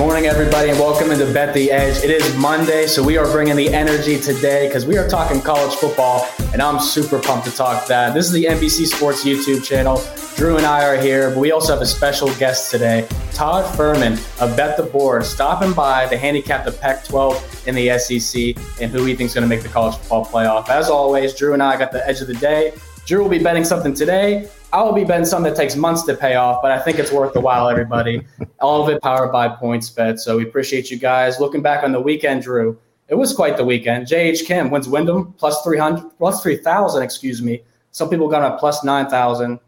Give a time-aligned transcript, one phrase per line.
[0.00, 2.02] Morning, everybody, and welcome into Bet the Edge.
[2.02, 5.74] It is Monday, so we are bringing the energy today because we are talking college
[5.74, 8.14] football, and I'm super pumped to talk that.
[8.14, 10.02] This is the NBC Sports YouTube channel.
[10.36, 14.12] Drew and I are here, but we also have a special guest today, Todd Fuhrman
[14.40, 18.90] of Bet the Board, stopping by to handicap the Pac 12 in the SEC and
[18.90, 20.70] who he thinks is going to make the college football playoff.
[20.70, 22.72] As always, Drew and I got the edge of the day.
[23.04, 24.48] Drew will be betting something today.
[24.72, 27.10] I will be betting something that takes months to pay off, but I think it's
[27.10, 28.24] worth the while, everybody.
[28.60, 30.20] All of it powered by PointsBet.
[30.20, 31.40] So we appreciate you guys.
[31.40, 34.06] Looking back on the weekend, Drew, it was quite the weekend.
[34.06, 34.44] J.H.
[34.44, 37.62] Kim wins Wyndham plus 300, plus 3,000, excuse me.
[37.90, 39.58] Some people got a plus 9,000.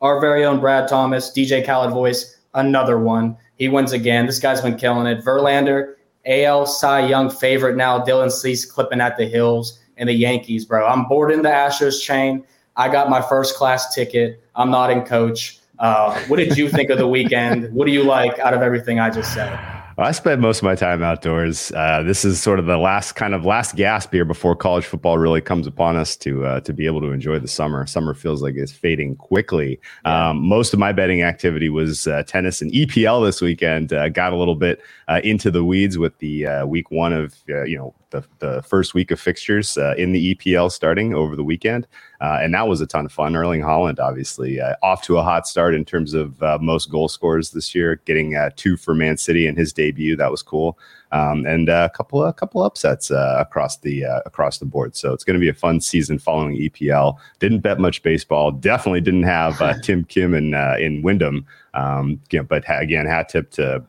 [0.00, 3.36] Our very own Brad Thomas, DJ Khaled voice, another one.
[3.58, 4.26] He wins again.
[4.26, 5.24] This guy's been killing it.
[5.24, 5.94] Verlander,
[6.26, 8.04] AL Cy Young favorite now.
[8.04, 10.84] Dylan Cease clipping at the hills and the Yankees, bro.
[10.84, 12.44] I'm boarding the Astros chain.
[12.78, 14.40] I got my first class ticket.
[14.54, 15.58] I'm not in coach.
[15.80, 17.72] Uh, what did you think of the weekend?
[17.74, 19.58] What do you like out of everything I just said?
[19.96, 21.72] Well, I spend most of my time outdoors.
[21.72, 25.18] Uh, this is sort of the last kind of last gasp here before college football
[25.18, 27.84] really comes upon us to uh, to be able to enjoy the summer.
[27.84, 29.80] Summer feels like it's fading quickly.
[30.04, 30.28] Yeah.
[30.28, 33.92] Um, most of my betting activity was uh, tennis and EPL this weekend.
[33.92, 37.34] Uh, got a little bit uh, into the weeds with the uh, week one of
[37.48, 41.42] you know the, the first week of fixtures uh, in the EPL starting over the
[41.42, 41.88] weekend.
[42.20, 43.36] Uh, and that was a ton of fun.
[43.36, 47.08] Erling Haaland, obviously, uh, off to a hot start in terms of uh, most goal
[47.08, 50.16] scorers this year, getting uh, two for Man City in his debut.
[50.16, 50.78] That was cool.
[51.12, 54.96] Um, and uh, a couple a couple upsets across the across the board.
[54.96, 57.16] So it's going to be a fun season following EPL.
[57.38, 58.50] Didn't bet much baseball.
[58.50, 61.46] Definitely didn't have Tim Kim in in Wyndham.
[61.72, 63.82] Um, you know, but ha- again, hat tip to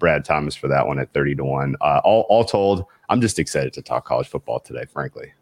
[0.00, 1.76] Brad Thomas for that one at thirty to one.
[1.76, 2.86] all all told.
[3.10, 5.32] I'm just excited to talk college football today, frankly.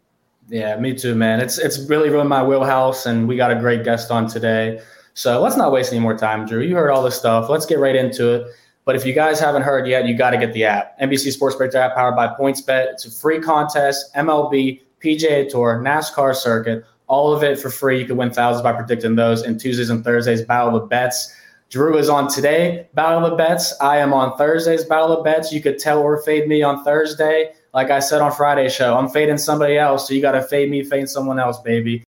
[0.49, 1.39] Yeah, me too, man.
[1.41, 4.81] It's it's really ruined my wheelhouse, and we got a great guest on today.
[5.13, 6.61] So let's not waste any more time, Drew.
[6.61, 7.49] You heard all this stuff.
[7.49, 8.47] Let's get right into it.
[8.85, 10.97] But if you guys haven't heard yet, you got to get the app.
[10.99, 12.93] NBC Sports Breakdown app powered by PointsBet.
[12.93, 17.99] It's a free contest, MLB, PGA Tour, NASCAR circuit, all of it for free.
[17.99, 19.41] You can win thousands by predicting those.
[19.41, 21.35] And Tuesdays and Thursdays, Battle of Bets.
[21.69, 23.73] Drew is on today, Battle of Bets.
[23.81, 25.51] I am on Thursdays, Battle of Bets.
[25.51, 27.51] You could tell or fade me on Thursday.
[27.73, 30.69] Like I said on Friday's show, I'm fading somebody else, so you got to fade
[30.71, 32.03] me, fade someone else, baby.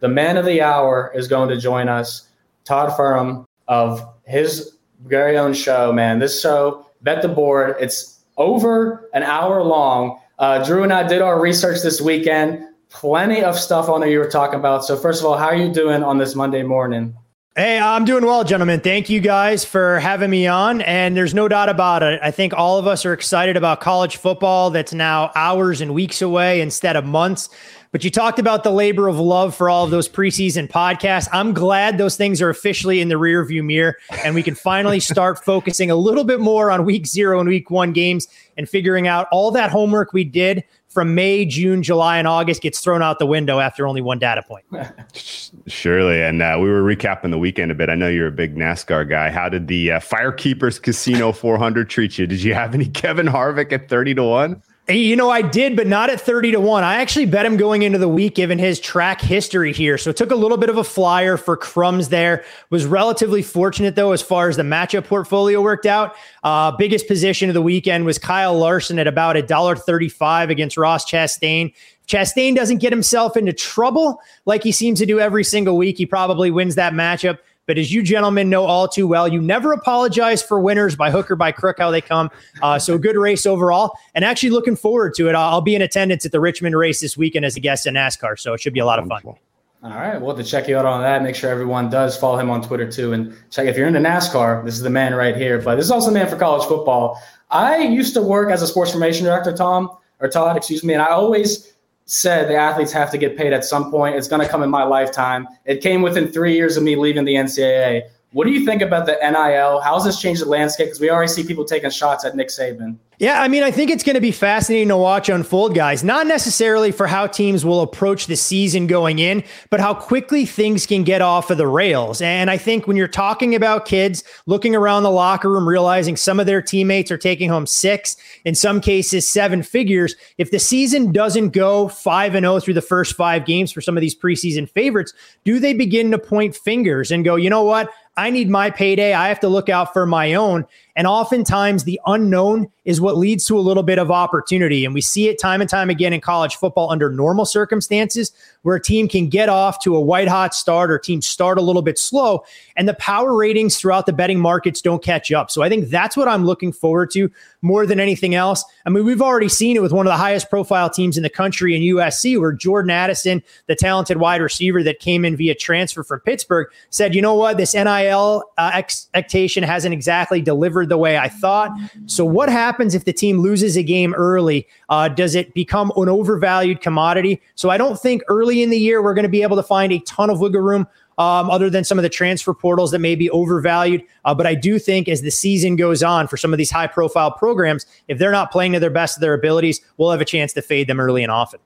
[0.00, 2.28] The man of the hour is going to join us,
[2.64, 6.18] Todd Fuhrman of his very own show, man.
[6.18, 10.20] This show, Bet the Board, it's over an hour long.
[10.38, 12.64] Uh, Drew and I did our research this weekend.
[12.90, 14.84] Plenty of stuff on there you were talking about.
[14.84, 17.14] So, first of all, how are you doing on this Monday morning?
[17.56, 18.78] Hey, I'm doing well, gentlemen.
[18.78, 20.80] Thank you guys for having me on.
[20.82, 22.20] And there's no doubt about it.
[22.22, 26.22] I think all of us are excited about college football that's now hours and weeks
[26.22, 27.48] away instead of months.
[27.90, 31.26] But you talked about the labor of love for all of those preseason podcasts.
[31.32, 35.38] I'm glad those things are officially in the rearview mirror and we can finally start
[35.44, 39.26] focusing a little bit more on week zero and week one games and figuring out
[39.32, 43.26] all that homework we did from May, June, July, and August gets thrown out the
[43.26, 44.64] window after only one data point.
[45.66, 46.22] Surely.
[46.22, 47.90] And uh, we were recapping the weekend a bit.
[47.90, 49.30] I know you're a big NASCAR guy.
[49.30, 52.26] How did the uh, Firekeepers Casino 400 treat you?
[52.26, 54.62] Did you have any Kevin Harvick at 30 to 1?
[54.90, 56.82] You know, I did, but not at 30 to 1.
[56.82, 59.98] I actually bet him going into the week given his track history here.
[59.98, 62.42] So it took a little bit of a flyer for crumbs there.
[62.70, 66.16] Was relatively fortunate, though, as far as the matchup portfolio worked out.
[66.42, 70.78] Uh, biggest position of the weekend was Kyle Larson at about a dollar thirty-five against
[70.78, 71.74] Ross Chastain.
[72.06, 75.98] Chastain doesn't get himself into trouble like he seems to do every single week.
[75.98, 77.40] He probably wins that matchup.
[77.68, 81.30] But as you gentlemen know all too well, you never apologize for winners by hook
[81.30, 82.30] or by crook, how they come.
[82.62, 83.96] Uh, so good race overall.
[84.14, 85.34] And actually looking forward to it.
[85.34, 88.38] I'll be in attendance at the Richmond race this weekend as a guest in NASCAR.
[88.38, 89.22] So it should be a lot of fun.
[89.24, 91.22] All right, we'll to check you out on that.
[91.22, 94.64] Make sure everyone does follow him on Twitter too, and check if you're into NASCAR.
[94.64, 95.60] This is the man right here.
[95.60, 97.22] But this is also the man for college football.
[97.50, 101.02] I used to work as a sports information director, Tom or Todd, excuse me, and
[101.02, 101.74] I always
[102.08, 104.16] said the athletes have to get paid at some point.
[104.16, 105.46] It's going to come in my lifetime.
[105.66, 108.02] It came within three years of me leaving the NCAA.
[108.32, 109.80] What do you think about the NIL?
[109.80, 110.86] How has this changed the landscape?
[110.86, 112.96] Because we already see people taking shots at Nick Saban.
[113.20, 116.04] Yeah, I mean, I think it's going to be fascinating to watch unfold, guys.
[116.04, 120.86] Not necessarily for how teams will approach the season going in, but how quickly things
[120.86, 122.22] can get off of the rails.
[122.22, 126.38] And I think when you're talking about kids looking around the locker room, realizing some
[126.38, 131.10] of their teammates are taking home six, in some cases, seven figures, if the season
[131.10, 134.70] doesn't go 5 and 0 through the first five games for some of these preseason
[134.70, 135.12] favorites,
[135.42, 137.90] do they begin to point fingers and go, you know what?
[138.18, 139.12] I need my payday.
[139.12, 140.66] I have to look out for my own.
[140.98, 144.84] And oftentimes the unknown is what leads to a little bit of opportunity.
[144.84, 148.32] And we see it time and time again in college football under normal circumstances
[148.68, 151.62] where a team can get off to a white hot start or teams start a
[151.62, 152.44] little bit slow
[152.76, 155.50] and the power ratings throughout the betting markets don't catch up.
[155.50, 157.30] So I think that's what I'm looking forward to
[157.62, 158.62] more than anything else.
[158.86, 161.30] I mean, we've already seen it with one of the highest profile teams in the
[161.30, 166.04] country in USC, where Jordan Addison, the talented wide receiver that came in via transfer
[166.04, 171.18] from Pittsburgh, said, you know what, this NIL uh, expectation hasn't exactly delivered the way
[171.18, 171.72] I thought.
[172.06, 174.68] So, what happens if the team loses a game early?
[174.88, 177.40] Uh, does it become an overvalued commodity?
[177.56, 179.92] So, I don't think early in the year we're going to be able to find
[179.92, 180.86] a ton of wiggle room.
[181.18, 184.04] Um, other than some of the transfer portals that may be overvalued.
[184.24, 186.86] Uh, but I do think as the season goes on for some of these high
[186.86, 190.24] profile programs, if they're not playing to their best of their abilities, we'll have a
[190.24, 191.58] chance to fade them early and often.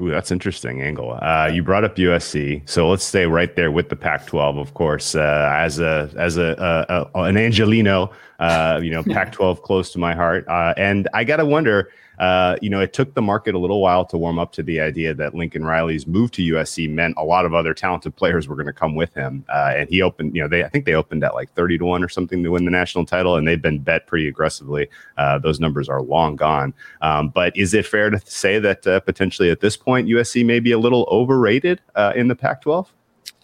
[0.00, 1.18] Ooh, that's interesting angle.
[1.20, 4.58] Uh, you brought up USC, so let's stay right there with the Pac-12.
[4.58, 6.54] Of course, uh, as a as a,
[6.88, 11.22] a, a an Angelino, uh, you know, Pac-12 close to my heart, uh, and I
[11.22, 11.90] gotta wonder
[12.20, 14.78] uh, you know, it took the market a little while to warm up to the
[14.78, 18.56] idea that Lincoln Riley's move to USC meant a lot of other talented players were
[18.56, 19.42] going to come with him.
[19.48, 21.86] Uh, and he opened, you know, they I think they opened at like 30 to
[21.86, 24.86] 1 or something to win the national title, and they've been bet pretty aggressively.
[25.16, 26.74] Uh, those numbers are long gone.
[27.00, 30.60] Um, but is it fair to say that uh, potentially at this point, USC may
[30.60, 32.92] be a little overrated uh, in the Pac 12?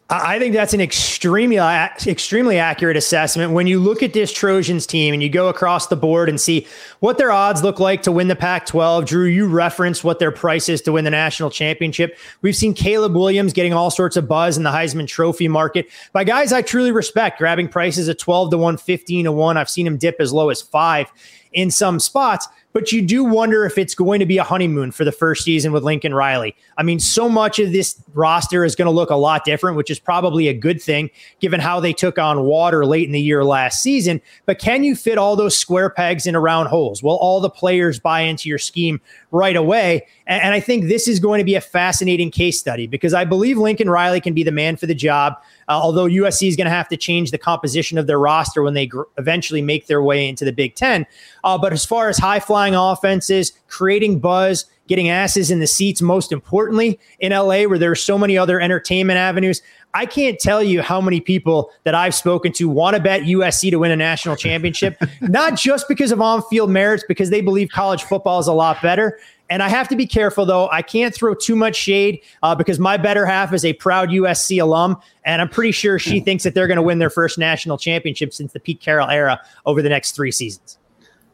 [0.08, 3.53] I think that's an extremely extremely accurate assessment.
[3.53, 6.64] When you look at this Trojans team and you go across the board and see
[7.00, 10.69] what their odds look like to win the Pac-12, Drew, you referenced what their price
[10.69, 12.17] is to win the national championship.
[12.41, 16.23] We've seen Caleb Williams getting all sorts of buzz in the Heisman Trophy market by
[16.23, 19.56] guys I truly respect, grabbing prices at 12 to 1, 15 to 1.
[19.56, 21.11] I've seen him dip as low as 5
[21.53, 25.02] in some spots but you do wonder if it's going to be a honeymoon for
[25.06, 26.55] the first season with Lincoln Riley.
[26.76, 29.90] I mean, so much of this roster is going to look a lot different, which
[29.90, 31.08] is probably a good thing
[31.40, 34.20] given how they took on water late in the year last season.
[34.44, 37.02] But can you fit all those square pegs into round holes?
[37.02, 39.00] Will all the players buy into your scheme
[39.31, 40.06] right away?
[40.26, 43.58] And, I think this is going to be a fascinating case study because I believe
[43.58, 45.34] Lincoln Riley can be the man for the job.
[45.69, 48.75] Uh, although USC is going to have to change the composition of their roster when
[48.75, 51.06] they gr- eventually make their way into the Big Ten.
[51.44, 56.00] Uh, but as far as high flying offenses, creating buzz, getting asses in the seats,
[56.00, 59.62] most importantly in LA, where there are so many other entertainment avenues.
[59.96, 63.70] I can't tell you how many people that I've spoken to want to bet USC
[63.70, 67.70] to win a national championship, not just because of on field merits, because they believe
[67.70, 69.19] college football is a lot better.
[69.48, 70.69] And I have to be careful, though.
[70.69, 74.60] I can't throw too much shade uh, because my better half is a proud USC
[74.60, 74.98] alum.
[75.25, 78.34] And I'm pretty sure she thinks that they're going to win their first national championship
[78.34, 80.76] since the Pete Carroll era over the next three seasons.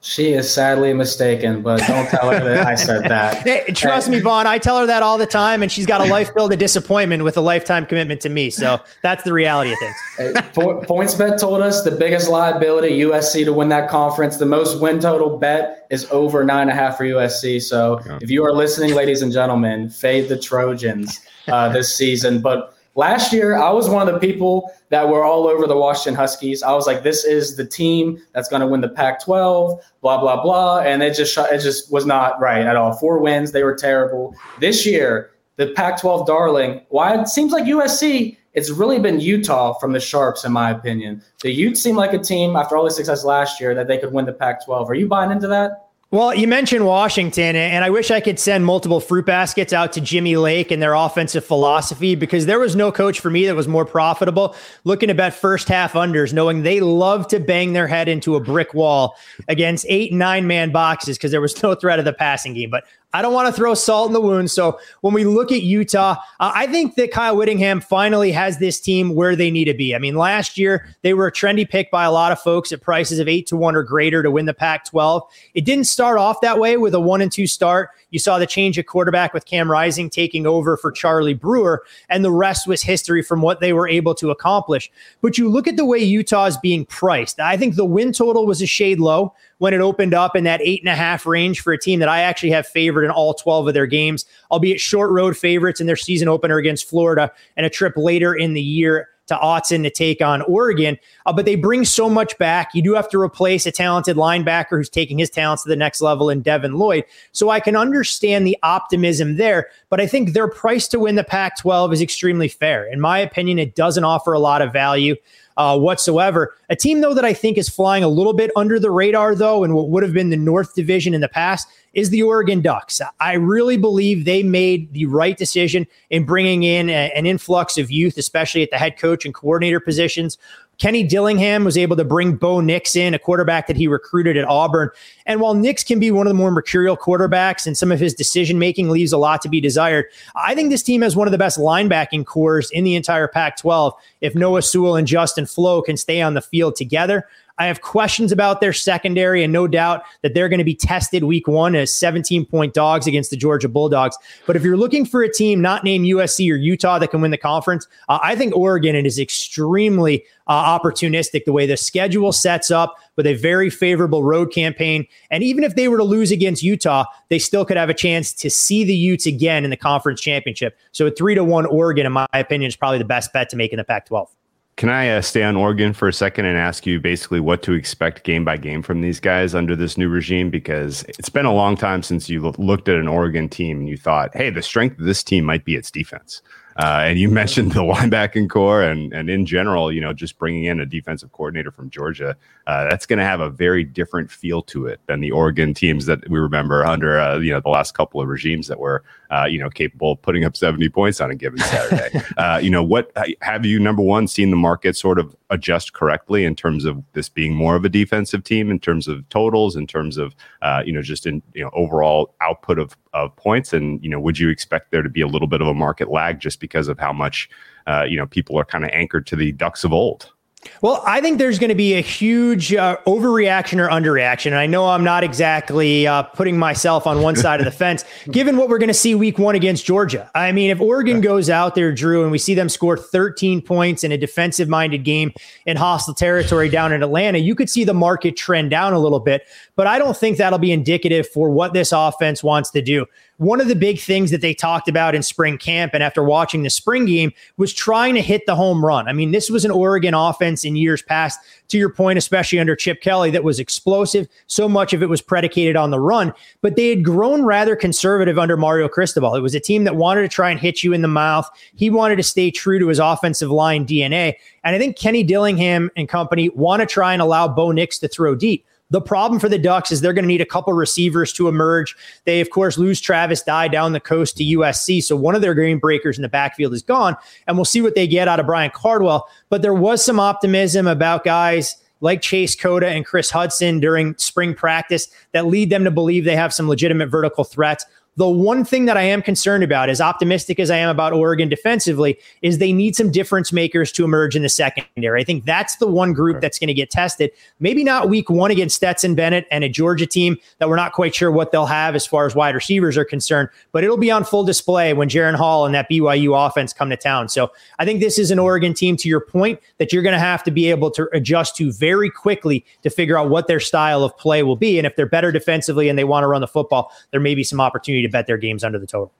[0.04, 3.46] She is sadly mistaken, but don't tell her that I said that.
[3.52, 4.48] Hey, trust me, Vaughn.
[4.48, 7.22] I tell her that all the time, and she's got a life filled of disappointment
[7.22, 8.50] with a lifetime commitment to me.
[8.50, 9.96] So that's the reality of things.
[10.16, 14.38] Hey, PointsBet told us the biggest liability USC to win that conference.
[14.38, 17.62] The most win total bet is over nine and a half for USC.
[17.62, 18.18] So yeah.
[18.20, 22.40] if you are listening, ladies and gentlemen, fade the Trojans uh, this season.
[22.40, 26.14] But Last year, I was one of the people that were all over the Washington
[26.14, 26.62] Huskies.
[26.62, 30.42] I was like, "This is the team that's going to win the Pac-12." Blah blah
[30.42, 32.92] blah, and it just it just was not right at all.
[32.92, 34.34] Four wins, they were terrible.
[34.60, 36.82] This year, the Pac-12 darling.
[36.90, 38.36] Why it seems like USC.
[38.54, 41.22] It's really been Utah from the Sharps, in my opinion.
[41.40, 44.12] The Utes seem like a team after all the success last year that they could
[44.12, 44.90] win the Pac-12.
[44.90, 45.81] Are you buying into that?
[46.12, 50.00] Well, you mentioned Washington, and I wish I could send multiple fruit baskets out to
[50.02, 53.66] Jimmy Lake and their offensive philosophy because there was no coach for me that was
[53.66, 54.54] more profitable
[54.84, 58.40] looking to bet first half unders, knowing they love to bang their head into a
[58.40, 59.16] brick wall
[59.48, 62.68] against eight, nine man boxes because there was no threat of the passing game.
[62.68, 64.50] But I don't want to throw salt in the wound.
[64.50, 68.80] So when we look at Utah, uh, I think that Kyle Whittingham finally has this
[68.80, 69.94] team where they need to be.
[69.94, 72.80] I mean, last year they were a trendy pick by a lot of folks at
[72.80, 75.22] prices of eight to one or greater to win the Pac 12.
[75.54, 77.90] It didn't start off that way with a one and two start.
[78.10, 82.24] You saw the change of quarterback with Cam Rising taking over for Charlie Brewer, and
[82.24, 84.90] the rest was history from what they were able to accomplish.
[85.20, 87.40] But you look at the way Utah is being priced.
[87.40, 90.60] I think the win total was a shade low when it opened up in that
[90.60, 93.32] eight and a half range for a team that I actually have favored in all
[93.32, 97.64] 12 of their games, albeit short road favorites in their season opener against Florida and
[97.64, 100.98] a trip later in the year to Autzen to take on Oregon.
[101.26, 102.70] Uh, but they bring so much back.
[102.74, 106.00] You do have to replace a talented linebacker who's taking his talents to the next
[106.00, 107.04] level in Devin Lloyd.
[107.30, 109.68] So I can understand the optimism there.
[109.90, 112.84] But I think their price to win the Pac 12 is extremely fair.
[112.84, 115.14] In my opinion, it doesn't offer a lot of value.
[115.58, 116.54] Uh, whatsoever.
[116.70, 119.64] A team, though, that I think is flying a little bit under the radar, though,
[119.64, 123.02] and what would have been the North Division in the past, is the Oregon Ducks.
[123.20, 127.90] I really believe they made the right decision in bringing in a, an influx of
[127.90, 130.38] youth, especially at the head coach and coordinator positions.
[130.78, 134.48] Kenny Dillingham was able to bring Bo Nix in, a quarterback that he recruited at
[134.48, 134.90] Auburn.
[135.26, 138.14] And while Nix can be one of the more mercurial quarterbacks and some of his
[138.14, 141.32] decision making leaves a lot to be desired, I think this team has one of
[141.32, 143.94] the best linebacking corps in the entire Pac 12.
[144.20, 148.32] If Noah Sewell and Justin Flowe can stay on the field together, I have questions
[148.32, 151.94] about their secondary, and no doubt that they're going to be tested week one as
[151.94, 154.16] 17 point dogs against the Georgia Bulldogs.
[154.46, 157.30] But if you're looking for a team not named USC or Utah that can win
[157.30, 162.70] the conference, uh, I think Oregon is extremely uh, opportunistic the way the schedule sets
[162.70, 165.06] up with a very favorable road campaign.
[165.30, 168.32] And even if they were to lose against Utah, they still could have a chance
[168.34, 170.76] to see the Utes again in the conference championship.
[170.92, 173.56] So a three to one Oregon, in my opinion, is probably the best bet to
[173.56, 174.30] make in the Pac 12.
[174.76, 177.72] Can I uh, stay on Oregon for a second and ask you basically what to
[177.72, 180.48] expect game by game from these guys under this new regime?
[180.50, 183.98] Because it's been a long time since you looked at an Oregon team and you
[183.98, 186.40] thought, hey, the strength of this team might be its defense.
[186.76, 190.64] Uh, and you mentioned the linebacking corps and, and in general, you know, just bringing
[190.64, 192.36] in a defensive coordinator from Georgia,
[192.66, 196.06] uh, that's going to have a very different feel to it than the Oregon teams
[196.06, 199.44] that we remember under, uh, you know, the last couple of regimes that were, uh,
[199.44, 202.20] you know, capable of putting up 70 points on a given Saturday.
[202.36, 203.12] Uh, you know, what
[203.42, 207.28] have you, number one, seen the market sort of adjust correctly in terms of this
[207.28, 210.92] being more of a defensive team, in terms of totals, in terms of, uh, you
[210.92, 213.72] know, just in, you know, overall output of, of points?
[213.72, 216.10] And, you know, would you expect there to be a little bit of a market
[216.10, 217.48] lag just because of how much,
[217.86, 220.32] uh, you know, people are kind of anchored to the Ducks of old?
[220.80, 224.46] Well, I think there's going to be a huge uh, overreaction or underreaction.
[224.46, 228.04] And I know I'm not exactly uh, putting myself on one side of the fence,
[228.30, 230.30] given what we're going to see week one against Georgia.
[230.34, 234.04] I mean, if Oregon goes out there, Drew, and we see them score 13 points
[234.04, 235.32] in a defensive minded game
[235.66, 239.20] in hostile territory down in Atlanta, you could see the market trend down a little
[239.20, 239.42] bit.
[239.74, 243.06] But I don't think that'll be indicative for what this offense wants to do
[243.42, 246.62] one of the big things that they talked about in spring camp and after watching
[246.62, 249.08] the spring game was trying to hit the home run.
[249.08, 252.76] I mean, this was an Oregon offense in years past, to your point, especially under
[252.76, 254.28] Chip Kelly, that was explosive.
[254.46, 258.38] So much of it was predicated on the run, but they had grown rather conservative
[258.38, 259.34] under Mario Cristobal.
[259.34, 261.50] It was a team that wanted to try and hit you in the mouth.
[261.74, 264.34] He wanted to stay true to his offensive line DNA.
[264.62, 268.08] And I think Kenny Dillingham and company want to try and allow Bo Nix to
[268.08, 268.64] throw deep.
[268.92, 271.96] The problem for the Ducks is they're going to need a couple receivers to emerge.
[272.24, 275.02] They, of course, lose Travis Dye down the coast to USC.
[275.02, 277.16] So one of their game breakers in the backfield is gone.
[277.46, 279.26] And we'll see what they get out of Byron Cardwell.
[279.48, 284.54] But there was some optimism about guys like Chase Cota and Chris Hutson during spring
[284.54, 287.86] practice that lead them to believe they have some legitimate vertical threats.
[288.16, 291.48] The one thing that I am concerned about, as optimistic as I am about Oregon
[291.48, 295.22] defensively, is they need some difference makers to emerge in the secondary.
[295.22, 297.30] I think that's the one group that's going to get tested.
[297.58, 301.14] Maybe not week one against Stetson Bennett and a Georgia team that we're not quite
[301.14, 304.24] sure what they'll have as far as wide receivers are concerned, but it'll be on
[304.24, 307.30] full display when Jaren Hall and that BYU offense come to town.
[307.30, 310.18] So I think this is an Oregon team, to your point, that you're going to
[310.18, 314.04] have to be able to adjust to very quickly to figure out what their style
[314.04, 314.76] of play will be.
[314.76, 317.42] And if they're better defensively and they want to run the football, there may be
[317.42, 319.12] some opportunity to bet their games under the total.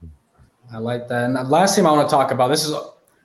[0.72, 1.24] I like that.
[1.24, 2.74] And last team I want to talk about this is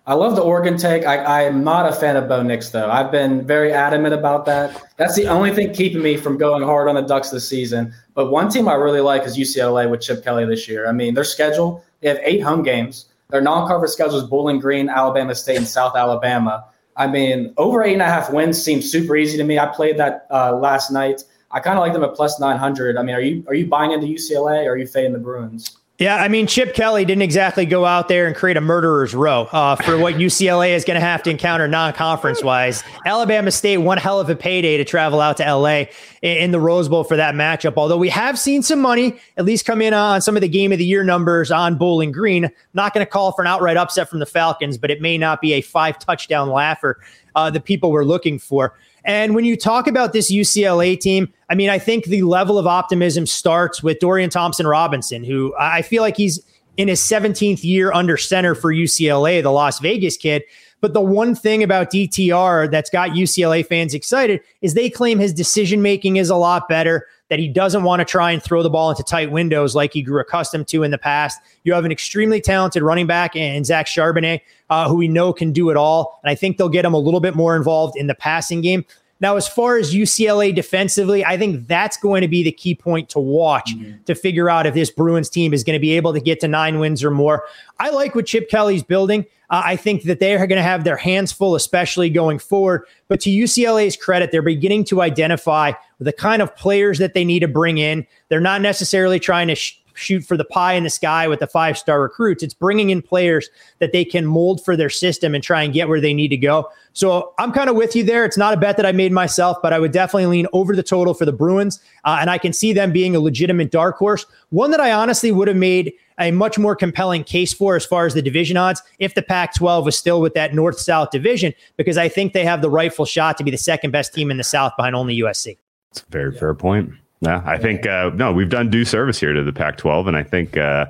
[0.07, 1.05] I love the Oregon take.
[1.05, 2.89] I, am not a fan of Bo Nix, though.
[2.89, 4.81] I've been very adamant about that.
[4.95, 7.93] That's the only thing keeping me from going hard on the Ducks this season.
[8.13, 10.87] But one team I really like is UCLA with Chip Kelly this year.
[10.87, 13.07] I mean, their schedule, they have eight home games.
[13.31, 16.63] Their non coverage schedule is Bowling Green, Alabama State, and South Alabama.
[16.95, 19.59] I mean, over eight and a half wins seems super easy to me.
[19.59, 21.23] I played that uh, last night.
[21.51, 22.97] I kind of like them at plus 900.
[22.97, 25.77] I mean, are you are you buying into UCLA or are you fading the Bruins?
[25.99, 29.47] Yeah, I mean, Chip Kelly didn't exactly go out there and create a murderer's row
[29.51, 32.83] uh, for what UCLA is going to have to encounter non-conference wise.
[33.07, 35.85] Alabama State, one hell of a payday to travel out to LA
[36.21, 37.73] in the Rose Bowl for that matchup.
[37.77, 40.71] Although we have seen some money at least come in on some of the game
[40.71, 42.51] of the year numbers on Bowling Green.
[42.75, 45.41] Not going to call for an outright upset from the Falcons, but it may not
[45.41, 46.99] be a five touchdown laugher
[47.35, 48.75] uh, the people we're looking for.
[49.07, 52.67] And when you talk about this UCLA team, I mean, I think the level of
[52.67, 56.41] optimism starts with Dorian Thompson Robinson, who I feel like he's
[56.75, 60.43] in his 17th year under center for UCLA, the Las Vegas kid.
[60.81, 65.33] But the one thing about DTR that's got UCLA fans excited is they claim his
[65.33, 68.69] decision making is a lot better, that he doesn't want to try and throw the
[68.69, 71.39] ball into tight windows like he grew accustomed to in the past.
[71.63, 75.51] You have an extremely talented running back in Zach Charbonnet, uh, who we know can
[75.51, 76.19] do it all.
[76.23, 78.85] And I think they'll get him a little bit more involved in the passing game.
[79.19, 83.09] Now, as far as UCLA defensively, I think that's going to be the key point
[83.09, 84.03] to watch mm-hmm.
[84.03, 86.47] to figure out if this Bruins team is going to be able to get to
[86.47, 87.45] nine wins or more.
[87.79, 89.25] I like what Chip Kelly's building.
[89.49, 92.83] Uh, I think that they are going to have their hands full, especially going forward.
[93.07, 97.39] But to UCLA's credit, they're beginning to identify the kind of players that they need
[97.39, 98.05] to bring in.
[98.29, 101.47] They're not necessarily trying to sh- shoot for the pie in the sky with the
[101.47, 102.43] five star recruits.
[102.43, 103.49] It's bringing in players
[103.79, 106.37] that they can mold for their system and try and get where they need to
[106.37, 106.69] go.
[106.93, 108.25] So I'm kind of with you there.
[108.25, 110.83] It's not a bet that I made myself, but I would definitely lean over the
[110.83, 111.79] total for the Bruins.
[112.05, 114.25] Uh, and I can see them being a legitimate dark horse.
[114.49, 118.05] One that I honestly would have made a much more compelling case for as far
[118.05, 121.53] as the division odds if the Pac 12 was still with that north south division,
[121.75, 124.37] because I think they have the rightful shot to be the second best team in
[124.37, 125.57] the South behind only USC.
[125.91, 126.39] It's a very yeah.
[126.39, 126.91] fair point.
[127.21, 130.21] Yeah, I think uh, no, we've done due service here to the Pac-12, and I
[130.21, 130.85] think uh,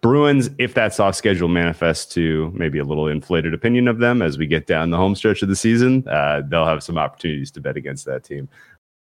[0.00, 4.38] Bruins, if that soft schedule manifests to maybe a little inflated opinion of them as
[4.38, 7.60] we get down the home stretch of the season, uh, they'll have some opportunities to
[7.60, 8.48] bet against that team.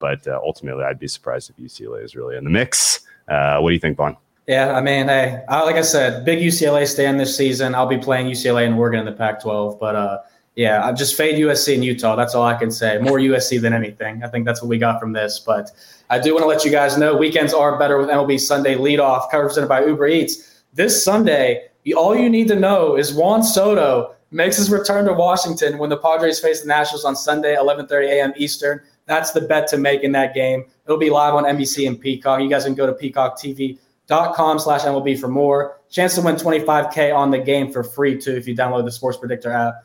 [0.01, 3.01] But uh, ultimately, I'd be surprised if UCLA is really in the mix.
[3.27, 4.15] Uh, what do you think, Vaughn?
[4.47, 7.75] Yeah, I mean, hey, like I said, big UCLA stand this season.
[7.75, 10.19] I'll be playing UCLA and Oregon in the Pac-12, but uh,
[10.57, 12.15] yeah, I just fade USC and Utah.
[12.15, 12.99] That's all I can say.
[12.99, 14.23] More USC than anything.
[14.23, 15.41] I think that's what we got from this.
[15.41, 15.71] But
[16.11, 19.31] I do want to let you guys know weekends are better with MLB Sunday leadoff,
[19.31, 20.63] covered by Uber Eats.
[20.73, 25.77] This Sunday, all you need to know is Juan Soto makes his return to Washington
[25.77, 28.33] when the Padres face the Nationals on Sunday, 11:30 a.m.
[28.37, 28.81] Eastern.
[29.07, 30.65] That's the bet to make in that game.
[30.85, 32.41] It'll be live on NBC and Peacock.
[32.41, 35.81] You guys can go to peacocktv.com slash MLB for more.
[35.91, 39.19] Chance to win 25K on the game for free, too, if you download the Sports
[39.19, 39.85] Predictor app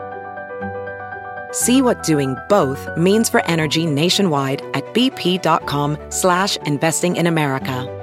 [1.51, 7.97] See what doing both means for energy nationwide at bp.com slash investing in America.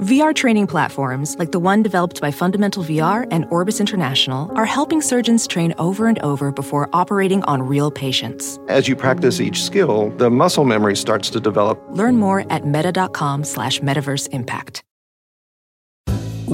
[0.00, 5.00] VR training platforms, like the one developed by Fundamental VR and Orbis International, are helping
[5.00, 8.58] surgeons train over and over before operating on real patients.
[8.68, 11.82] As you practice each skill, the muscle memory starts to develop.
[11.90, 14.82] Learn more at meta.com slash metaverse impact.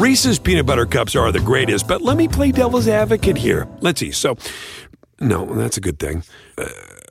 [0.01, 3.69] Reese's peanut butter cups are the greatest, but let me play devil's advocate here.
[3.81, 4.13] Let's see.
[4.13, 4.39] So,
[5.21, 6.25] no, that's a good thing.
[6.57, 6.69] Uh,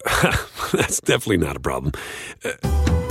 [0.74, 1.94] that's definitely not a problem.
[2.44, 2.54] Uh,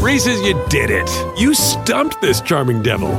[0.00, 1.08] Reese's, you did it.
[1.38, 3.14] You stumped this charming devil.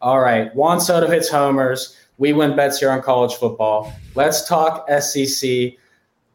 [0.00, 0.52] All right.
[0.54, 1.96] Juan Soto hits homers.
[2.18, 3.92] We win bets here on college football.
[4.14, 5.74] Let's talk SEC.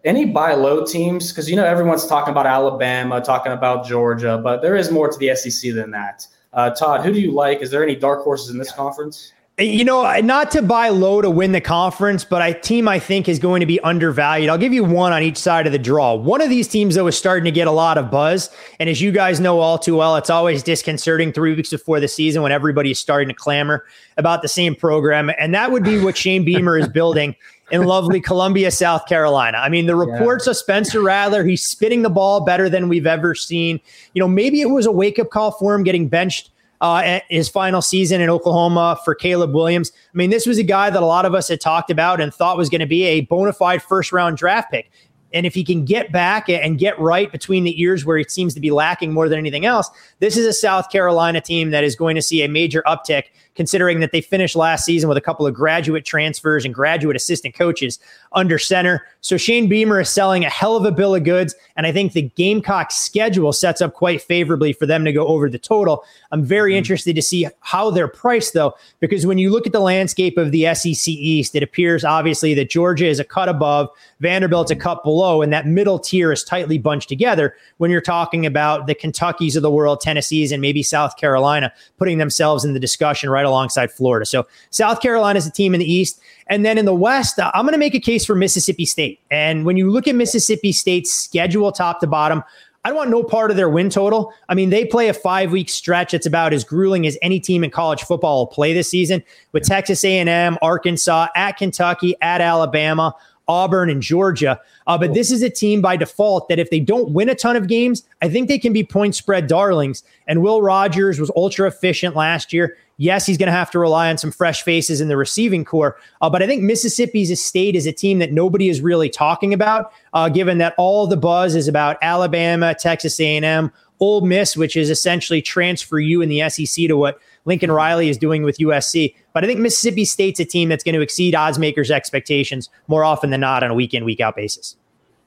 [0.05, 1.31] Any buy low teams?
[1.31, 5.19] Because you know everyone's talking about Alabama, talking about Georgia, but there is more to
[5.19, 6.25] the SEC than that.
[6.51, 7.61] Uh, Todd, who do you like?
[7.61, 9.33] Is there any dark horses in this conference?
[9.59, 13.27] You know, not to buy low to win the conference, but a team I think
[13.27, 14.49] is going to be undervalued.
[14.49, 16.13] I'll give you one on each side of the draw.
[16.13, 18.49] One of these teams, though, is starting to get a lot of buzz.
[18.79, 22.07] And as you guys know all too well, it's always disconcerting three weeks before the
[22.07, 23.83] season when everybody is starting to clamor
[24.15, 25.29] about the same program.
[25.37, 27.35] And that would be what Shane Beamer is building
[27.69, 29.57] in lovely Columbia, South Carolina.
[29.57, 30.51] I mean, the reports yeah.
[30.51, 33.81] of Spencer Rattler, he's spitting the ball better than we've ever seen.
[34.13, 36.49] You know, maybe it was a wake up call for him getting benched
[36.81, 39.91] uh, his final season in Oklahoma for Caleb Williams.
[40.13, 42.33] I mean, this was a guy that a lot of us had talked about and
[42.33, 44.89] thought was going to be a bona fide first round draft pick.
[45.31, 48.53] And if he can get back and get right between the ears where he seems
[48.55, 49.89] to be lacking more than anything else,
[50.19, 53.25] this is a South Carolina team that is going to see a major uptick
[53.59, 57.53] considering that they finished last season with a couple of graduate transfers and graduate assistant
[57.53, 57.99] coaches
[58.31, 59.05] under center.
[59.19, 61.53] So Shane Beamer is selling a hell of a bill of goods.
[61.75, 65.49] And I think the Gamecock schedule sets up quite favorably for them to go over
[65.49, 66.05] the total.
[66.31, 66.77] I'm very mm-hmm.
[66.77, 70.53] interested to see how they're priced, though, because when you look at the landscape of
[70.53, 73.89] the SEC East, it appears obviously that Georgia is a cut above,
[74.21, 78.45] Vanderbilt's a cut below, and that middle tier is tightly bunched together when you're talking
[78.45, 82.79] about the Kentuckies of the world, Tennessees, and maybe South Carolina putting themselves in the
[82.79, 84.25] discussion right alongside Florida.
[84.25, 86.21] So South Carolina is a team in the East.
[86.47, 89.19] And then in the West, uh, I'm going to make a case for Mississippi State.
[89.29, 92.43] And when you look at Mississippi State's schedule top to bottom,
[92.85, 94.33] I don't want no part of their win total.
[94.47, 96.13] I mean, they play a five week stretch.
[96.13, 99.63] It's about as grueling as any team in college football will play this season with
[99.63, 103.13] Texas A&M, Arkansas, at Kentucky, at Alabama.
[103.49, 104.61] Auburn, and Georgia.
[104.87, 107.55] Uh, but this is a team by default that if they don't win a ton
[107.55, 110.03] of games, I think they can be point spread darlings.
[110.27, 112.77] And Will Rogers was ultra efficient last year.
[113.01, 115.97] Yes, he's going to have to rely on some fresh faces in the receiving corps.
[116.21, 119.93] Uh, but I think Mississippi's state is a team that nobody is really talking about,
[120.13, 124.89] uh, given that all the buzz is about Alabama, Texas A&M, Ole Miss, which is
[124.89, 129.15] essentially transfer you in the SEC to what Lincoln Riley is doing with USC.
[129.31, 133.29] But I think Mississippi State's a team that's going to exceed oddsmakers' expectations more often
[133.29, 134.75] than not on a week in, week out basis.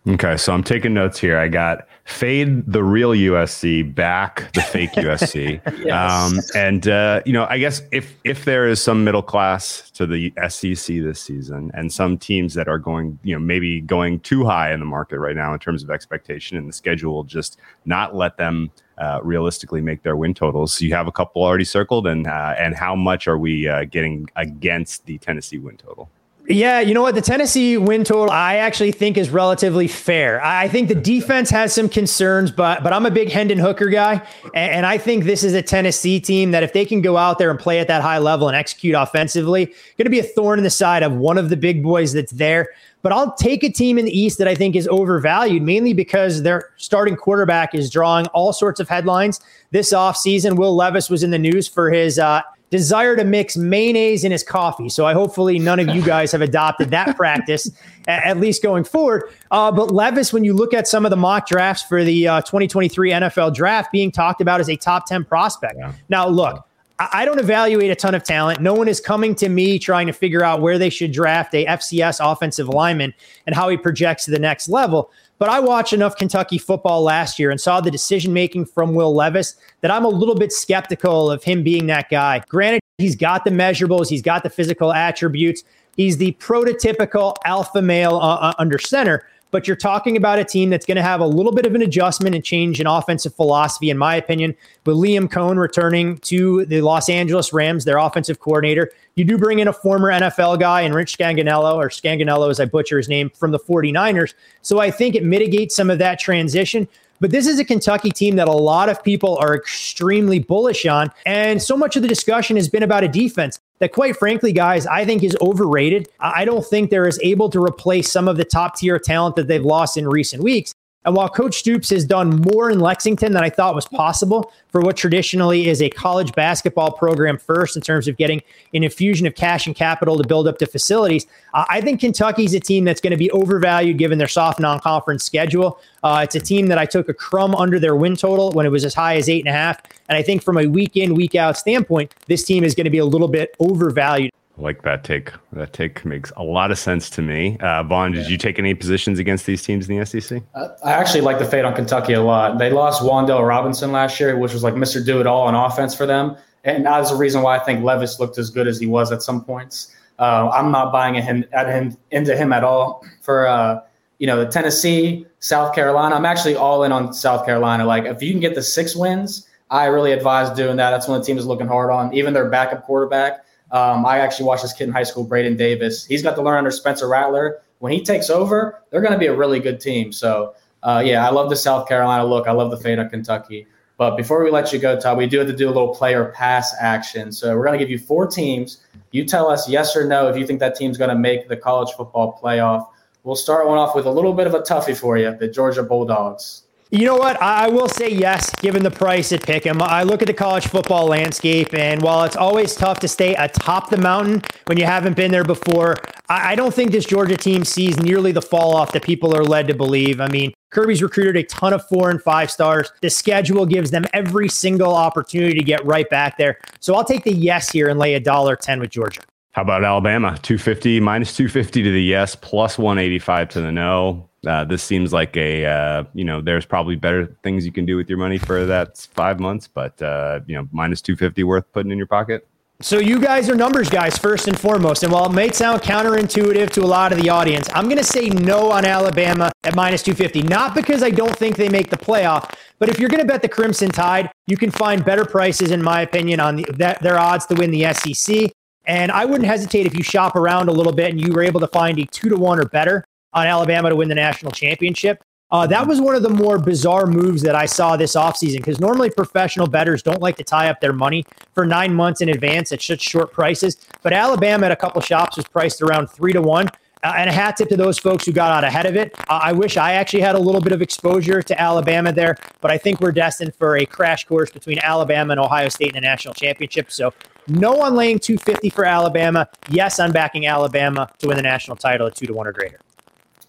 [0.08, 1.38] Okay, so I'm taking notes here.
[1.38, 5.92] I got fade the real USC, back the fake USC, yes.
[5.92, 10.04] um, and uh, you know, I guess if if there is some middle class to
[10.04, 14.44] the SEC this season, and some teams that are going, you know, maybe going too
[14.44, 17.60] high in the market right now in terms of expectation, and the schedule will just
[17.84, 20.74] not let them uh, realistically make their win totals.
[20.74, 23.84] So you have a couple already circled, and uh, and how much are we uh,
[23.84, 26.10] getting against the Tennessee win total?
[26.52, 27.14] Yeah, you know what?
[27.14, 30.44] The Tennessee win total I actually think is relatively fair.
[30.44, 34.22] I think the defense has some concerns, but but I'm a big Hendon Hooker guy,
[34.54, 37.38] and, and, I think this is a Tennessee team that if they can go out
[37.38, 40.58] there and play at that high level and execute offensively, going to be a thorn
[40.58, 42.68] in the side of one of the big boys that's there.
[43.00, 46.42] But I'll take a team in the East that I think is overvalued, mainly because
[46.42, 50.56] their starting quarterback is drawing all sorts of headlines this offseason.
[50.56, 54.42] Will Levis was in the news for his uh, desire to mix mayonnaise in his
[54.42, 54.88] coffee.
[54.88, 57.70] So I hopefully none of you guys have adopted that practice,
[58.08, 59.30] at least going forward.
[59.50, 62.40] Uh, but Levis, when you look at some of the mock drafts for the uh,
[62.40, 65.76] 2023 NFL draft, being talked about as a top 10 prospect.
[65.76, 65.92] Yeah.
[66.08, 66.66] Now, look.
[67.12, 68.60] I don't evaluate a ton of talent.
[68.60, 71.66] No one is coming to me trying to figure out where they should draft a
[71.66, 73.12] FCS offensive lineman
[73.44, 75.10] and how he projects to the next level.
[75.38, 79.14] But I watched enough Kentucky football last year and saw the decision making from Will
[79.14, 82.42] Levis that I'm a little bit skeptical of him being that guy.
[82.48, 85.64] Granted, he's got the measurables, he's got the physical attributes,
[85.96, 90.70] he's the prototypical alpha male uh, uh under center but you're talking about a team
[90.70, 93.90] that's going to have a little bit of an adjustment and change in offensive philosophy,
[93.90, 98.90] in my opinion, with Liam Coen returning to the Los Angeles Rams, their offensive coordinator.
[99.14, 102.64] You do bring in a former NFL guy and Rich Scangarello, or Scanganello as I
[102.64, 104.32] butcher his name, from the 49ers.
[104.62, 106.88] So I think it mitigates some of that transition.
[107.20, 111.08] But this is a Kentucky team that a lot of people are extremely bullish on.
[111.24, 114.86] And so much of the discussion has been about a defense that, quite frankly, guys,
[114.86, 116.08] I think is overrated.
[116.20, 119.48] I don't think they're as able to replace some of the top tier talent that
[119.48, 120.72] they've lost in recent weeks.
[121.04, 124.80] And while Coach Stoops has done more in Lexington than I thought was possible for
[124.80, 128.40] what traditionally is a college basketball program first in terms of getting
[128.72, 132.54] an infusion of cash and capital to build up the facilities, uh, I think Kentucky's
[132.54, 135.80] a team that's going to be overvalued given their soft non conference schedule.
[136.04, 138.70] Uh, it's a team that I took a crumb under their win total when it
[138.70, 139.80] was as high as eight and a half.
[140.08, 142.90] And I think from a week in, week out standpoint, this team is going to
[142.90, 145.32] be a little bit overvalued like that take.
[145.52, 147.56] That take makes a lot of sense to me.
[147.60, 150.42] Uh, Vaughn, did you take any positions against these teams in the SEC?
[150.54, 152.58] Uh, I actually like the fade on Kentucky a lot.
[152.58, 155.04] They lost Wan'Dale Robinson last year, which was like Mr.
[155.04, 156.36] Do It All on offense for them.
[156.64, 159.10] And that was the reason why I think Levis looked as good as he was
[159.10, 159.94] at some points.
[160.18, 163.80] Uh, I'm not buying at him, at him into him at all for uh,
[164.18, 166.14] you know the Tennessee, South Carolina.
[166.14, 167.84] I'm actually all in on South Carolina.
[167.84, 170.90] Like if you can get the six wins, I really advise doing that.
[170.90, 172.14] That's when the team is looking hard on.
[172.14, 173.44] Even their backup quarterback.
[173.72, 176.04] Um, I actually watched this kid in high school, Braden Davis.
[176.04, 177.62] He's got to learn under Spencer Rattler.
[177.78, 180.12] When he takes over, they're going to be a really good team.
[180.12, 182.46] So uh, yeah, I love the South Carolina look.
[182.46, 183.66] I love the fade on Kentucky.
[183.96, 186.32] But before we let you go, Todd, we do have to do a little player
[186.34, 187.30] pass action.
[187.30, 188.84] So we're going to give you four teams.
[189.12, 191.56] You tell us yes or no if you think that team's going to make the
[191.56, 192.88] college football playoff.
[193.22, 195.82] We'll start one off with a little bit of a toughie for you the Georgia
[195.82, 196.62] Bulldogs.
[196.94, 197.40] You know what?
[197.40, 199.80] I will say yes, given the price at Pick'em.
[199.80, 203.88] I look at the college football landscape, and while it's always tough to stay atop
[203.88, 205.96] the mountain when you haven't been there before,
[206.28, 209.68] I don't think this Georgia team sees nearly the fall off that people are led
[209.68, 210.20] to believe.
[210.20, 212.92] I mean, Kirby's recruited a ton of four and five stars.
[213.00, 216.58] The schedule gives them every single opportunity to get right back there.
[216.80, 219.22] So I'll take the yes here and lay a dollar ten with Georgia.
[219.52, 220.38] How about Alabama?
[220.42, 224.28] 250 minus 250 to the yes, plus 185 to the no.
[224.46, 227.96] Uh, this seems like a uh, you know there's probably better things you can do
[227.96, 231.70] with your money for that five months, but uh, you know minus two fifty worth
[231.72, 232.46] putting in your pocket.
[232.80, 236.70] So you guys are numbers guys first and foremost, and while it may sound counterintuitive
[236.70, 240.02] to a lot of the audience, I'm going to say no on Alabama at minus
[240.02, 240.42] 250.
[240.48, 243.40] Not because I don't think they make the playoff, but if you're going to bet
[243.40, 247.20] the Crimson Tide, you can find better prices, in my opinion, on the, that, their
[247.20, 248.50] odds to win the SEC.
[248.84, 251.60] And I wouldn't hesitate if you shop around a little bit and you were able
[251.60, 255.22] to find a two to one or better on Alabama to win the national championship.
[255.52, 258.80] Uh, that was one of the more bizarre moves that I saw this offseason because
[258.80, 262.72] normally professional bettors don't like to tie up their money for nine months in advance
[262.72, 263.76] at such short prices.
[264.02, 266.68] But Alabama at a couple shops was priced around three to one.
[267.04, 269.12] Uh, and a hat tip to those folks who got out ahead of it.
[269.28, 272.70] Uh, I wish I actually had a little bit of exposure to Alabama there, but
[272.70, 276.00] I think we're destined for a crash course between Alabama and Ohio State in the
[276.00, 276.92] national championship.
[276.92, 277.12] So
[277.48, 279.48] no on laying 250 for Alabama.
[279.68, 282.78] Yes, I'm backing Alabama to win the national title at two to one or greater.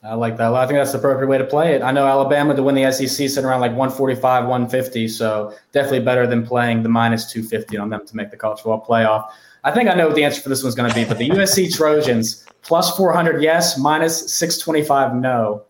[0.05, 0.53] I like that.
[0.53, 1.81] I think that's the appropriate way to play it.
[1.81, 5.07] I know Alabama to win the SEC sitting around like 145, 150.
[5.07, 8.85] So definitely better than playing the minus 250 on them to make the college football
[8.85, 9.29] playoff.
[9.63, 11.29] I think I know what the answer for this one's going to be, but the
[11.29, 15.63] USC Trojans plus 400 yes, minus 625 no.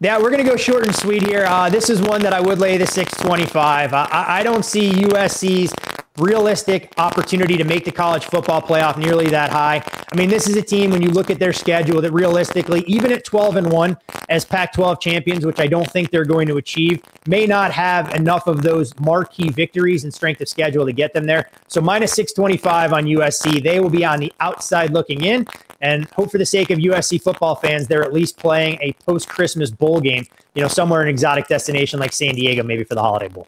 [0.00, 1.46] Yeah, we're going to go short and sweet here.
[1.46, 3.94] Uh, this is one that I would lay the 625.
[3.94, 5.72] I, I don't see USC's
[6.18, 9.82] realistic opportunity to make the college football playoff nearly that high.
[10.10, 13.12] I mean, this is a team when you look at their schedule that realistically, even
[13.12, 13.96] at 12 and 1
[14.28, 18.14] as Pac 12 champions, which I don't think they're going to achieve, may not have
[18.14, 21.50] enough of those marquee victories and strength of schedule to get them there.
[21.68, 23.62] So minus 625 on USC.
[23.62, 25.46] They will be on the outside looking in.
[25.80, 29.28] And hope for the sake of USC football fans, they're at least playing a post
[29.28, 32.96] Christmas bowl game, you know, somewhere in an exotic destination like San Diego, maybe for
[32.96, 33.46] the Holiday Bowl.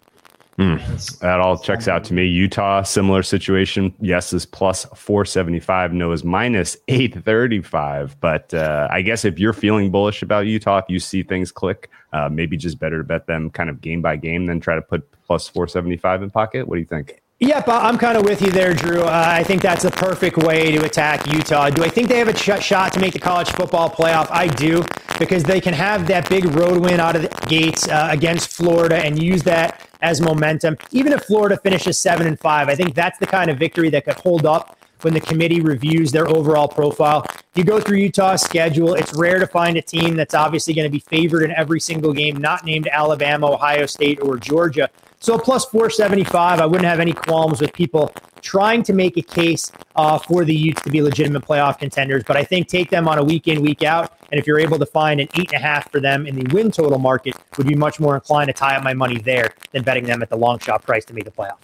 [0.60, 2.26] Mm, that all checks out to me.
[2.26, 3.94] Utah, similar situation.
[3.98, 5.94] Yes is plus 475.
[5.94, 8.20] No is minus 835.
[8.20, 11.88] But uh, I guess if you're feeling bullish about Utah, if you see things click,
[12.12, 14.82] uh, maybe just better to bet them kind of game by game than try to
[14.82, 16.68] put plus 475 in pocket.
[16.68, 17.22] What do you think?
[17.38, 19.00] Yep, I'm kind of with you there, Drew.
[19.00, 21.70] Uh, I think that's a perfect way to attack Utah.
[21.70, 24.26] Do I think they have a ch- shot to make the college football playoff?
[24.30, 24.84] I do,
[25.18, 28.96] because they can have that big road win out of the gates uh, against Florida
[28.96, 30.76] and use that as momentum.
[30.90, 34.04] Even if Florida finishes seven and five, I think that's the kind of victory that
[34.04, 37.26] could hold up when the committee reviews their overall profile.
[37.54, 40.90] You go through Utah's schedule, it's rare to find a team that's obviously going to
[40.90, 44.88] be favored in every single game, not named Alabama, Ohio State, or Georgia.
[45.22, 49.70] So plus 475, I wouldn't have any qualms with people trying to make a case
[49.94, 52.24] uh, for the Utes to be legitimate playoff contenders.
[52.26, 54.14] But I think take them on a week in, week out.
[54.32, 56.54] And if you're able to find an eight and a half for them in the
[56.54, 59.82] win total market, would be much more inclined to tie up my money there than
[59.82, 61.58] betting them at the long shot price to make the playoff.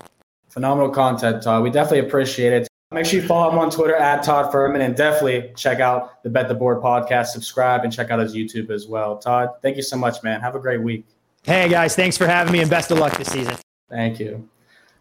[0.51, 1.63] Phenomenal content, Todd.
[1.63, 2.69] We definitely appreciate it.
[2.93, 6.31] Make sure you follow him on Twitter at Todd Fuhrman and definitely check out the
[6.31, 7.29] Bet the Board podcast.
[7.29, 9.17] Subscribe and check out his YouTube as well.
[9.17, 10.41] Todd, thank you so much, man.
[10.43, 11.07] Have a great week.
[11.47, 13.55] Hey, guys, thanks for having me and best of luck this season.
[13.89, 14.49] Thank you.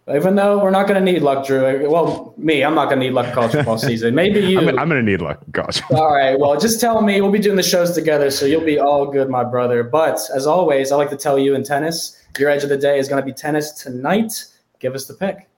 [0.08, 1.90] Even though we're not going to need luck, Drew.
[1.90, 4.14] Well, me, I'm not going to need luck college football season.
[4.14, 4.60] Maybe you.
[4.60, 5.82] I'm, I'm going to need luck college.
[5.90, 6.40] all right.
[6.40, 7.20] Well, just tell me.
[7.20, 9.82] We'll be doing the shows together, so you'll be all good, my brother.
[9.82, 13.00] But as always, I like to tell you in tennis, your edge of the day
[13.00, 14.46] is going to be tennis tonight.
[14.78, 15.50] Give us the pick.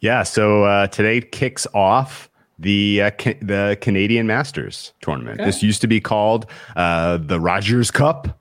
[0.00, 0.24] Yeah.
[0.24, 2.28] So uh, today kicks off
[2.62, 5.40] the uh, ca- the Canadian Masters tournament.
[5.40, 5.46] Okay.
[5.46, 6.46] This used to be called
[6.76, 8.38] uh, the Rogers Cup.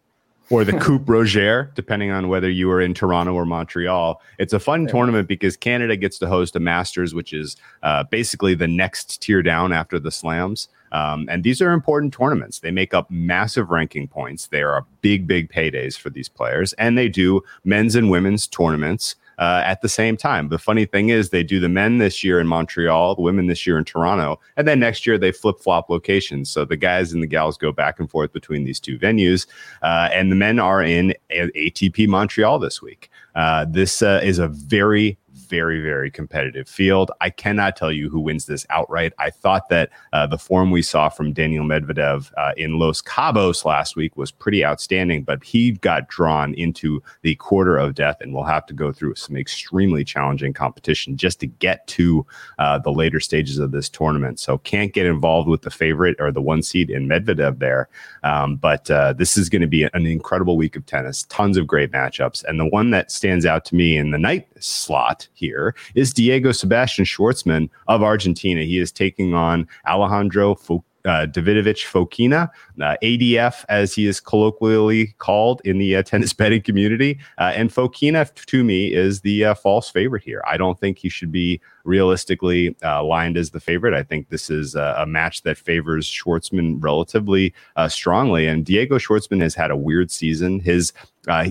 [0.50, 4.22] or the Coupe Roger, depending on whether you were in Toronto or Montreal.
[4.38, 4.90] It's a fun yeah.
[4.90, 9.42] tournament because Canada gets to host a Masters, which is uh, basically the next tier
[9.42, 10.68] down after the Slams.
[10.92, 12.60] Um, and these are important tournaments.
[12.60, 14.48] They make up massive ranking points.
[14.48, 19.16] They are big, big paydays for these players, and they do men's and women's tournaments
[19.42, 20.50] uh, at the same time.
[20.50, 23.66] The funny thing is, they do the men this year in Montreal, the women this
[23.66, 26.52] year in Toronto, and then next year they flip flop locations.
[26.52, 29.48] So the guys and the gals go back and forth between these two venues,
[29.82, 33.10] uh, and the men are in ATP Montreal this week.
[33.34, 35.18] Uh, this uh, is a very
[35.52, 37.12] very, very competitive field.
[37.20, 39.12] I cannot tell you who wins this outright.
[39.20, 43.66] I thought that uh, the form we saw from Daniel Medvedev uh, in Los Cabos
[43.66, 48.34] last week was pretty outstanding, but he got drawn into the quarter of death and
[48.34, 52.26] will have to go through some extremely challenging competition just to get to
[52.58, 54.40] uh, the later stages of this tournament.
[54.40, 57.90] So can't get involved with the favorite or the one seed in Medvedev there.
[58.24, 61.68] Um, but uh, this is going to be an incredible week of tennis, tons of
[61.68, 62.46] great matchups.
[62.46, 66.52] And the one that stands out to me in the night slot here is Diego
[66.52, 68.62] Sebastian Schwartzman of Argentina.
[68.62, 72.50] He is taking on Alejandro Foucault uh, Davidovich Fokina,
[72.82, 77.20] uh, ADF as he is colloquially called in the uh, tennis betting community.
[77.38, 80.44] Uh, and Fokina, to me, is the uh, false favorite here.
[80.48, 83.94] I don't think he should be realistically uh, lined as the favorite.
[83.94, 87.54] I think this is a, a match that favors Schwartzman relatively
[87.88, 88.48] strongly.
[88.48, 90.60] And Diego Schwartzman has had a weird season.
[90.60, 90.94] His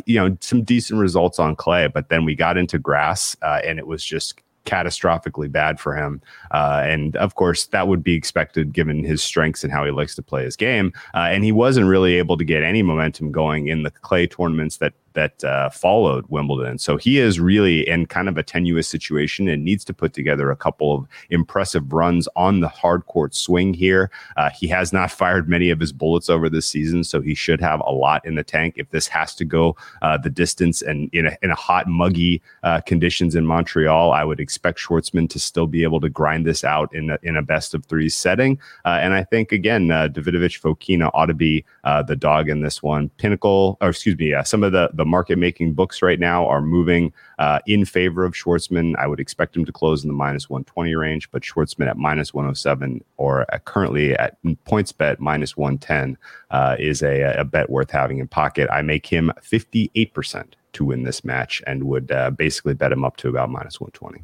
[0.07, 3.87] you know, some decent results on clay, but then we got into grass and it
[3.87, 6.21] was just catastrophically bad for him.
[6.51, 10.15] Uh, and of course, that would be expected given his strengths and how he likes
[10.15, 10.93] to play his game.
[11.15, 14.79] Uh, and he wasn't really able to get any momentum going in the clay tournaments
[14.79, 16.79] that that uh, followed Wimbledon.
[16.79, 20.51] So he is really in kind of a tenuous situation and needs to put together
[20.51, 24.11] a couple of impressive runs on the hard court swing here.
[24.37, 27.61] Uh, he has not fired many of his bullets over this season, so he should
[27.61, 31.11] have a lot in the tank if this has to go uh, the distance and
[31.13, 34.13] in a, in a hot, muggy uh, conditions in Montreal.
[34.13, 37.37] I would expect Schwartzman to still be able to grind this out in a, in
[37.37, 38.59] a best of three setting.
[38.85, 41.65] Uh, and I think again, uh, Davidovich Fokina ought to be
[42.07, 43.09] the dog in this one.
[43.19, 47.11] Pinnacle, or excuse me, some of the the market making books right now are moving
[47.39, 48.95] uh, in favor of Schwartzman.
[48.99, 52.35] I would expect him to close in the minus 120 range, but Schwartzman at minus
[52.35, 56.19] 107 or at currently at PointsBet minus 110
[56.51, 58.69] uh, is a, a, bet worth having in pocket.
[58.71, 63.17] I make him 58% to win this match and would uh, basically bet him up
[63.19, 64.23] to about minus 120.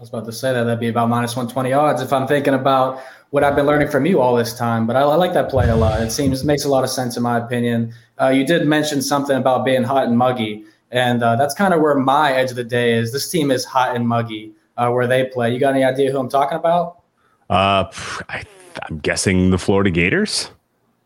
[0.00, 2.54] I was about to say that that'd be about minus 120 odds if I'm thinking
[2.54, 4.86] about what I've been learning from you all this time.
[4.86, 6.00] But I, I like that play a lot.
[6.00, 7.92] It seems makes a lot of sense in my opinion.
[8.18, 11.82] Uh, you did mention something about being hot and muggy, and uh, that's kind of
[11.82, 13.12] where my edge of the day is.
[13.12, 15.52] This team is hot and muggy uh, where they play.
[15.52, 17.02] You got any idea who I'm talking about?
[17.50, 17.84] Uh,
[18.30, 18.44] I,
[18.88, 20.50] I'm guessing the Florida Gators.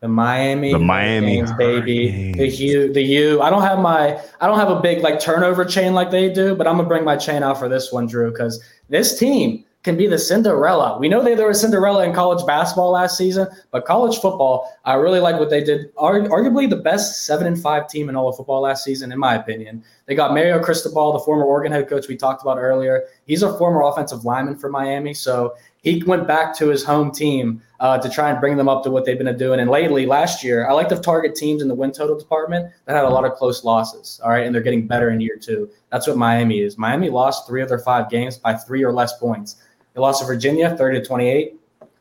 [0.05, 3.41] The Miami, the Miami baby, the U, the U.
[3.41, 6.53] I don't have my, I don't have a big like turnover chain like they do,
[6.53, 9.97] but I'm gonna bring my chain out for this one, Drew, because this team can
[9.97, 10.99] be the Cinderella.
[10.99, 14.93] We know they, they were Cinderella in college basketball last season, but college football, I
[14.93, 15.91] really like what they did.
[15.95, 19.33] arguably the best seven and five team in all of football last season, in my
[19.33, 19.83] opinion.
[20.05, 23.05] They got Mario Cristobal, the former Oregon head coach we talked about earlier.
[23.25, 27.61] He's a former offensive lineman for Miami, so he went back to his home team
[27.79, 29.59] uh, to try and bring them up to what they've been doing.
[29.59, 32.95] And lately, last year, I like to target teams in the win total department that
[32.95, 34.19] had a lot of close losses.
[34.23, 35.69] All right, and they're getting better in year two.
[35.91, 36.77] That's what Miami is.
[36.77, 39.57] Miami lost three of their five games by three or less points.
[39.93, 41.55] They lost to Virginia 30 to 28,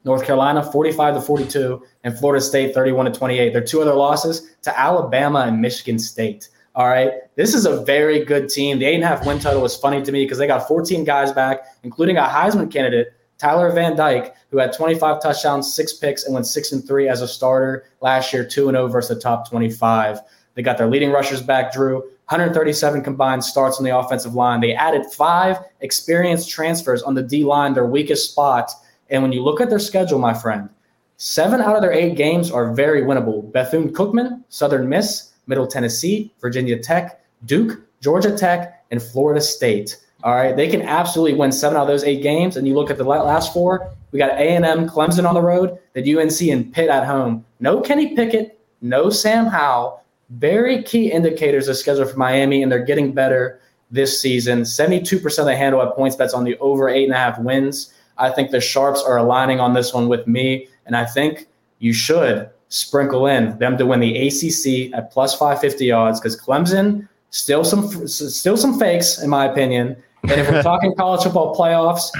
[0.04, 3.52] North Carolina 45 to 42, and Florida State 31 to 28.
[3.52, 6.48] Their two other losses to Alabama and Michigan State.
[6.74, 7.12] All right.
[7.36, 8.80] This is a very good team.
[8.80, 11.04] The eight and a half win total was funny to me because they got 14
[11.04, 16.24] guys back, including a Heisman candidate, Tyler Van Dyke, who had 25 touchdowns, six picks,
[16.24, 19.22] and went six and three as a starter last year, two and over versus the
[19.22, 20.20] top 25.
[20.54, 21.96] They got their leading rushers back, Drew.
[22.28, 24.60] 137 combined starts on the offensive line.
[24.60, 28.70] They added five experienced transfers on the D line, their weakest spot.
[29.10, 30.70] And when you look at their schedule, my friend,
[31.16, 33.52] seven out of their eight games are very winnable.
[33.52, 39.98] Bethune Cookman, Southern Miss, Middle Tennessee, Virginia Tech, Duke, Georgia Tech, and Florida State.
[40.24, 42.56] All right, they can absolutely win seven out of those eight games.
[42.56, 46.16] And you look at the last four, we got A&M, Clemson on the road, the
[46.16, 47.44] UNC and Pitt at home.
[47.60, 52.82] No Kenny Pickett, no Sam Howell, very key indicators of schedule for Miami, and they're
[52.82, 53.60] getting better
[53.90, 54.62] this season.
[54.62, 57.92] 72% of the handle at points bets on the over eight and a half wins.
[58.16, 61.48] I think the Sharps are aligning on this one with me, and I think
[61.80, 67.08] you should sprinkle in them to win the ACC at plus 550 odds because Clemson
[67.34, 69.96] still some still some fakes in my opinion.
[70.22, 72.10] And if we're talking college football playoffs,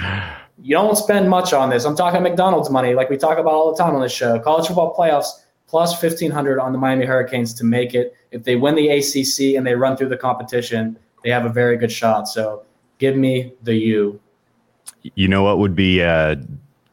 [0.61, 1.85] you don't spend much on this.
[1.85, 4.39] I'm talking McDonald's money, like we talk about all the time on this show.
[4.41, 5.29] College football playoffs,
[5.69, 8.15] plus 1500 on the Miami Hurricanes to make it.
[8.33, 11.77] If they win the ACC and they run through the competition, they have a very
[11.77, 12.27] good shot.
[12.29, 12.65] So
[12.99, 14.21] give me the U.
[15.15, 16.37] You know what would be uh,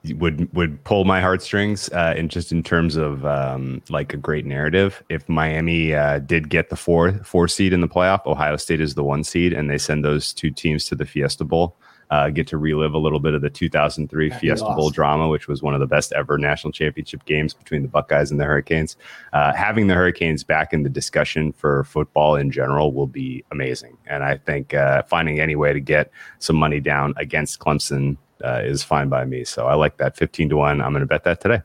[0.10, 4.46] would would pull my heartstrings uh, in just in terms of um, like a great
[4.46, 5.04] narrative.
[5.10, 8.96] If Miami uh, did get the four four seed in the playoff, Ohio State is
[8.96, 11.76] the one seed, and they send those two teams to the Fiesta Bowl.
[12.10, 14.66] Uh, get to relive a little bit of the 2003 That'd Fiesta.
[14.76, 18.32] Bowl drama, which was one of the best ever national championship games between the Buckeyes
[18.32, 18.98] and the Hurricanes.
[19.32, 23.98] Uh, having the Hurricanes back in the discussion for football in general will be amazing.
[24.08, 28.62] And I think uh, finding any way to get some money down against Clemson uh,
[28.64, 29.44] is fine by me.
[29.44, 30.82] So I like that 15 to 1.
[30.82, 31.62] I'm going to bet that today.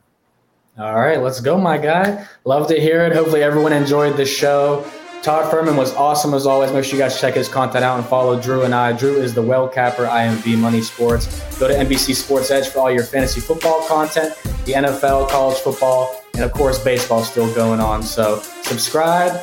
[0.77, 2.27] All right, let's go, my guy.
[2.45, 3.13] Love to hear it.
[3.13, 4.85] Hopefully, everyone enjoyed the show.
[5.23, 6.71] Todd Fuhrman was awesome as always.
[6.71, 8.93] Make sure you guys check his content out and follow Drew and I.
[8.93, 11.25] Drew is the well capper, IMV Money Sports.
[11.57, 16.23] Go to NBC Sports Edge for all your fantasy football content, the NFL, college football,
[16.35, 18.03] and of course, baseball still going on.
[18.03, 19.41] So subscribe,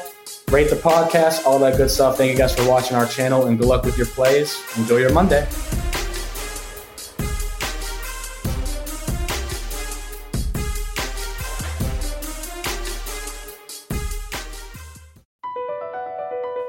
[0.51, 2.16] rate the podcast, all that good stuff.
[2.16, 4.57] Thank you guys for watching our channel and good luck with your plays.
[4.76, 5.47] Enjoy your Monday.